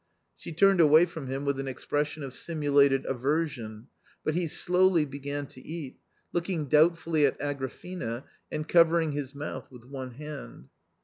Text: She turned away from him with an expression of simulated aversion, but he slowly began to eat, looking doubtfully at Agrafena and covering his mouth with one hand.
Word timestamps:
She 0.35 0.51
turned 0.51 0.79
away 0.79 1.05
from 1.05 1.27
him 1.27 1.45
with 1.45 1.59
an 1.59 1.67
expression 1.67 2.23
of 2.23 2.33
simulated 2.33 3.05
aversion, 3.05 3.85
but 4.23 4.33
he 4.33 4.47
slowly 4.47 5.05
began 5.05 5.45
to 5.45 5.61
eat, 5.61 5.99
looking 6.33 6.65
doubtfully 6.67 7.23
at 7.27 7.39
Agrafena 7.39 8.23
and 8.51 8.67
covering 8.67 9.11
his 9.11 9.35
mouth 9.35 9.69
with 9.69 9.85
one 9.85 10.13
hand. 10.15 10.69